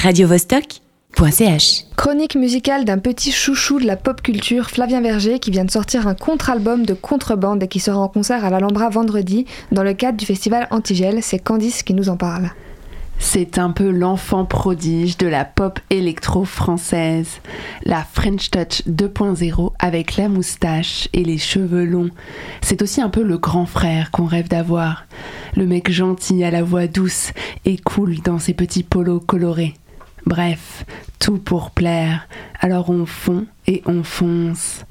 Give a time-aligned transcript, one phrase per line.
[0.00, 1.84] radiovostok.ch.
[1.94, 6.06] Chronique musicale d'un petit chouchou de la pop culture, Flavien Berger, qui vient de sortir
[6.06, 10.16] un contre-album de contrebande et qui sera en concert à l'Alhambra vendredi dans le cadre
[10.16, 11.22] du festival Antigel.
[11.22, 12.50] C'est Candice qui nous en parle.
[13.18, 17.40] C'est un peu l'enfant prodige de la pop électro française,
[17.84, 22.10] la French Touch 2.0 avec la moustache et les cheveux longs.
[22.62, 25.04] C'est aussi un peu le grand frère qu'on rêve d'avoir,
[25.54, 27.32] le mec gentil à la voix douce
[27.66, 29.74] et cool dans ses petits polos colorés.
[30.26, 30.84] Bref,
[31.18, 32.28] tout pour plaire.
[32.60, 34.84] Alors on fond et on fonce.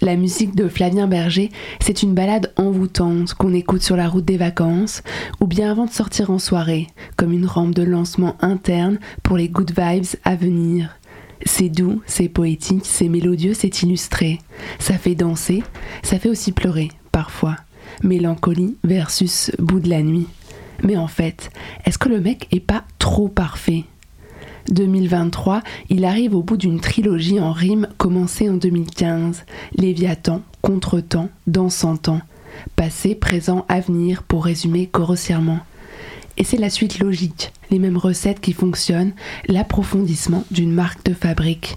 [0.00, 4.36] La musique de Flavien Berger, c'est une balade envoûtante qu'on écoute sur la route des
[4.36, 5.02] vacances
[5.40, 9.48] ou bien avant de sortir en soirée, comme une rampe de lancement interne pour les
[9.48, 10.96] good vibes à venir.
[11.46, 14.40] C'est doux, c'est poétique, c'est mélodieux, c'est illustré.
[14.78, 15.62] Ça fait danser,
[16.02, 17.56] ça fait aussi pleurer, parfois.
[18.02, 20.26] Mélancolie versus bout de la nuit.
[20.82, 21.50] Mais en fait,
[21.84, 23.84] est-ce que le mec est pas trop parfait?
[24.70, 29.44] 2023, il arrive au bout d'une trilogie en rime commencée en 2015.
[29.76, 32.20] Léviathan, Contretemps, Dans cent ans.
[32.76, 35.60] Passé, présent, avenir, pour résumer grossièrement.
[36.36, 39.12] Et c'est la suite logique, les mêmes recettes qui fonctionnent,
[39.48, 41.76] l'approfondissement d'une marque de fabrique.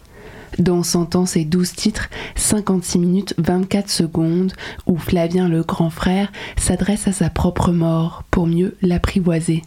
[0.60, 4.54] Dans 100 ans, c'est 12 titres, 56 minutes 24 secondes,
[4.86, 9.64] où Flavien le grand frère s'adresse à sa propre mort pour mieux l'apprivoiser.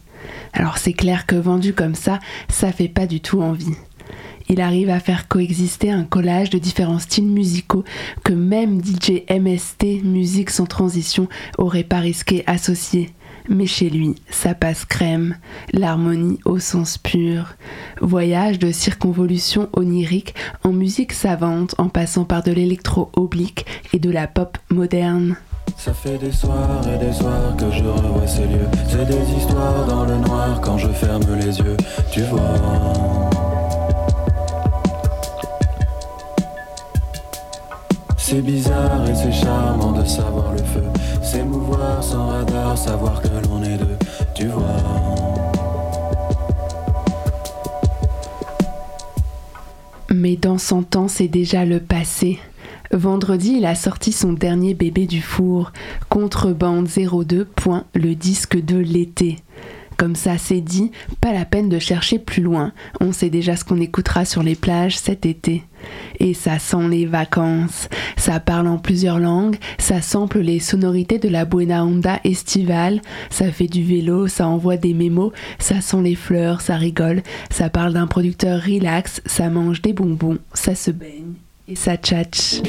[0.53, 3.75] Alors c'est clair que vendu comme ça, ça fait pas du tout envie.
[4.49, 7.83] Il arrive à faire coexister un collage de différents styles musicaux
[8.23, 11.27] que même DJ MST, musique sans transition,
[11.57, 13.09] aurait pas risqué associer.
[13.49, 15.35] Mais chez lui, ça passe crème,
[15.73, 17.55] l'harmonie au sens pur.
[18.01, 24.09] Voyage de circonvolution onirique en musique savante en passant par de l'électro oblique et de
[24.09, 25.37] la pop moderne.
[25.77, 28.67] Ça fait des soirs et des soirs que je revois ces lieux.
[28.89, 31.77] C'est des histoires dans le noir quand je ferme les yeux.
[32.11, 32.36] Tu vois.
[38.37, 40.83] C'est bizarre et c'est charmant de savoir le feu.
[41.23, 43.97] S'émouvoir sans radar, savoir que l'on est deux.
[44.35, 44.77] Tu vois.
[50.13, 52.37] Mais dans 100 ans, c'est déjà le passé.
[52.91, 55.71] Vendredi, il a sorti son dernier bébé du four,
[56.07, 57.47] Contrebande 02.
[57.95, 59.37] le disque de l'été.
[59.97, 60.91] Comme ça, c'est dit,
[61.21, 62.71] pas la peine de chercher plus loin.
[63.01, 65.63] On sait déjà ce qu'on écoutera sur les plages cet été.
[66.19, 67.89] Et ça sent les vacances.
[68.15, 73.51] Ça parle en plusieurs langues, ça sample les sonorités de la Buena Onda estivale, ça
[73.51, 77.93] fait du vélo, ça envoie des mémos, ça sent les fleurs, ça rigole, ça parle
[77.93, 81.33] d'un producteur relax, ça mange des bonbons, ça se baigne
[81.67, 82.61] et ça tchatche.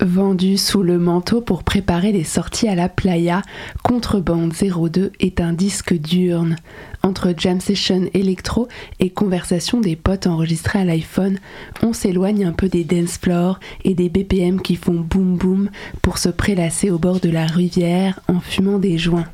[0.00, 3.40] Vendu sous le manteau pour préparer les sorties à la playa,
[3.82, 6.56] Contrebande 02 est un disque diurne.
[7.02, 8.68] Entre jam session électro
[8.98, 11.38] et conversation des potes enregistrés à l'iPhone,
[11.82, 15.70] on s'éloigne un peu des dance floors et des BPM qui font boum boum
[16.02, 19.28] pour se prélasser au bord de la rivière en fumant des joints.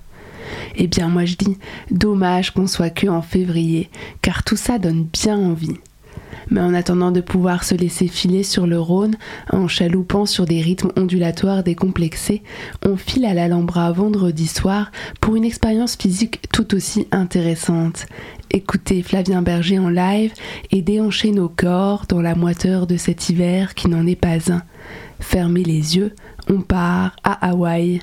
[0.76, 1.58] Eh bien moi je dis,
[1.90, 3.90] dommage qu'on soit que en février,
[4.22, 5.76] car tout ça donne bien envie.
[6.50, 9.16] Mais en attendant de pouvoir se laisser filer sur le Rhône,
[9.52, 12.42] en chaloupant sur des rythmes ondulatoires décomplexés,
[12.84, 18.06] on file à l'Alhambra vendredi soir pour une expérience physique tout aussi intéressante.
[18.50, 20.32] Écouter Flavien Berger en live
[20.70, 24.62] et déhancher nos corps dans la moiteur de cet hiver qui n'en est pas un.
[25.18, 26.14] Fermez les yeux,
[26.48, 28.00] on part à Hawaï.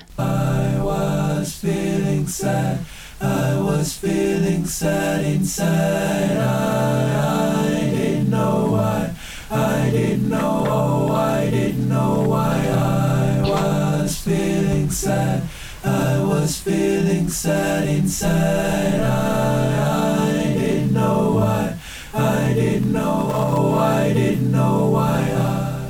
[1.43, 2.79] Was feeling sad.
[3.19, 6.37] I was feeling sad inside.
[6.37, 9.13] I, I didn't know why.
[9.51, 10.63] I didn't know.
[10.65, 12.55] Oh, I didn't know why.
[12.69, 15.43] I was feeling sad.
[15.83, 19.01] I was feeling sad inside.
[19.01, 21.75] I, I didn't know why.
[22.13, 23.31] I didn't know.
[23.33, 25.19] Oh, I didn't know why.
[25.19, 25.89] I,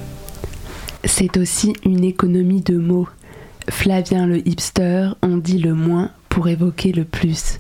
[1.06, 3.08] C'est aussi une économie de mots.
[3.70, 7.58] Flavien le hipster en dit le moins pour évoquer le plus.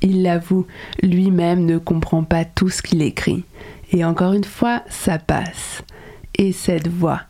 [0.00, 0.66] Il l'avoue,
[1.02, 3.44] lui-même ne comprend pas tout ce qu'il écrit.
[3.90, 5.82] Et encore une fois, ça passe.
[6.36, 7.22] Et cette voix,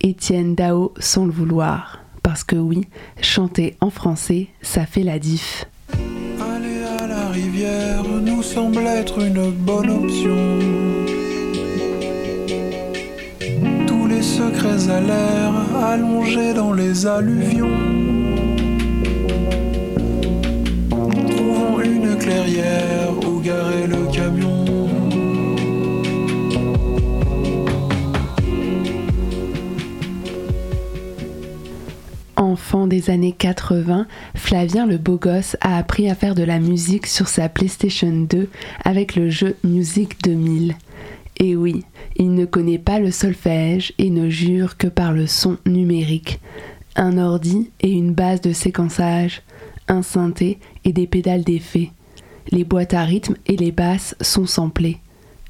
[0.00, 2.00] Étienne Dao sans le vouloir.
[2.22, 2.82] Parce que oui,
[3.20, 5.66] chanter en français, ça fait la diff.
[5.92, 10.95] Aller à la rivière nous semble être une bonne option.
[15.96, 17.70] Allongé dans les alluvions.
[20.90, 24.64] Trouvons une clairière où garer le camion.
[32.36, 37.06] Enfant des années 80, Flavien le beau gosse a appris à faire de la musique
[37.06, 38.48] sur sa PlayStation 2
[38.84, 40.74] avec le jeu Music 2000.
[41.38, 41.84] Et oui,
[42.16, 46.40] il ne connaît pas le solfège et ne jure que par le son numérique.
[46.96, 49.42] Un ordi et une base de séquençage,
[49.88, 51.90] un synthé et des pédales d'effet.
[52.50, 54.98] Les boîtes à rythme et les basses sont samplées.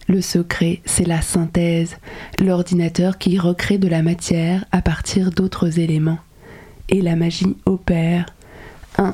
[0.09, 1.97] Le secret, c'est la synthèse,
[2.39, 6.19] l'ordinateur qui recrée de la matière à partir d'autres éléments.
[6.89, 8.27] Et la magie opère.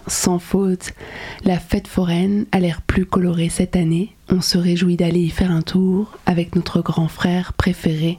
[0.07, 0.93] Sans faute.
[1.45, 4.15] La fête foraine a l'air plus colorée cette année.
[4.29, 8.19] On se réjouit d'aller y faire un tour avec notre grand frère préféré.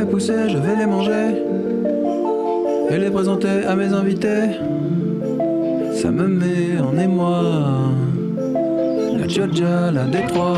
[0.00, 1.44] Fais pousser, je vais les manger
[2.90, 4.56] et les présenter à mes invités.
[5.92, 7.42] Ça me met en émoi.
[9.18, 10.56] La Georgia, la Détroit.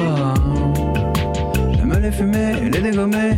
[1.73, 3.33] J'aime les fumer et les dégommer.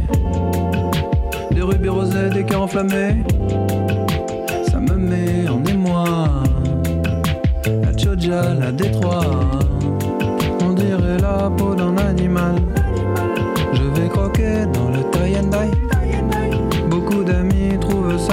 [1.52, 3.24] Des rubis rosés, des cœurs enflammés.
[4.70, 6.04] Ça me met en émoi.
[7.64, 9.24] La Georgia, la Détroit.
[10.60, 12.56] On dirait la peau d'un animal.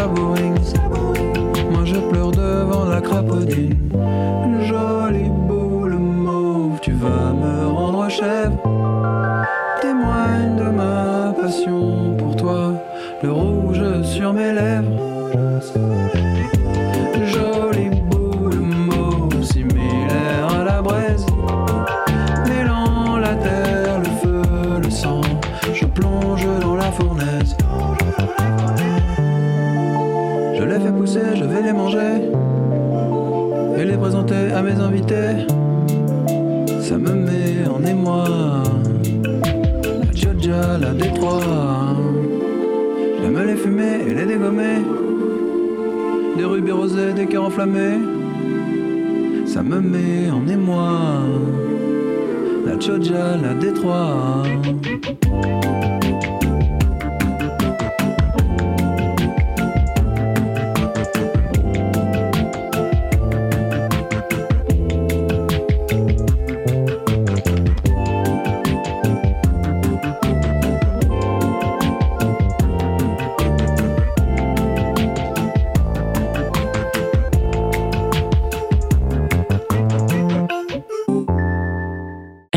[0.07, 3.77] Moi je pleure devant la crapaudine.
[34.63, 35.47] Mes invités.
[36.81, 38.25] Ça me met en émoi.
[39.83, 41.95] La Georgia, la Détroit.
[43.21, 44.79] J'aime les fumer et les dégommer.
[46.37, 47.99] Des rubis rosés, des cœurs enflammés.
[49.45, 51.21] Ça me met en émoi.
[52.65, 54.43] La Georgia, la Détroit.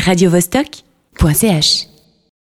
[0.05, 1.94] radiovostok.ch